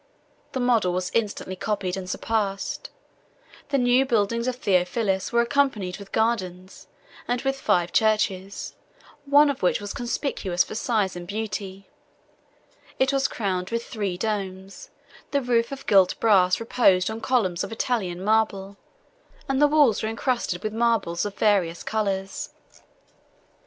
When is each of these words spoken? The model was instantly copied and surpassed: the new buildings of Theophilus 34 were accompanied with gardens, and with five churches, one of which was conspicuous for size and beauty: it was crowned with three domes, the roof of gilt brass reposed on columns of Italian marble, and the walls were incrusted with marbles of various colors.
The 0.53 0.59
model 0.59 0.93
was 0.93 1.11
instantly 1.13 1.55
copied 1.55 1.95
and 1.95 2.09
surpassed: 2.09 2.89
the 3.69 3.77
new 3.77 4.03
buildings 4.03 4.47
of 4.47 4.55
Theophilus 4.55 5.25
34 5.25 5.37
were 5.37 5.43
accompanied 5.43 5.97
with 5.99 6.11
gardens, 6.11 6.87
and 7.27 7.39
with 7.43 7.59
five 7.61 7.91
churches, 7.93 8.73
one 9.25 9.47
of 9.47 9.61
which 9.61 9.79
was 9.79 9.93
conspicuous 9.93 10.63
for 10.63 10.73
size 10.73 11.15
and 11.15 11.27
beauty: 11.27 11.87
it 12.97 13.13
was 13.13 13.27
crowned 13.27 13.69
with 13.69 13.85
three 13.85 14.17
domes, 14.17 14.89
the 15.29 15.39
roof 15.39 15.71
of 15.71 15.85
gilt 15.85 16.19
brass 16.19 16.59
reposed 16.59 17.11
on 17.11 17.21
columns 17.21 17.63
of 17.63 17.71
Italian 17.71 18.23
marble, 18.23 18.77
and 19.47 19.61
the 19.61 19.67
walls 19.67 20.01
were 20.01 20.09
incrusted 20.09 20.63
with 20.63 20.73
marbles 20.73 21.25
of 21.27 21.35
various 21.35 21.83
colors. 21.83 22.49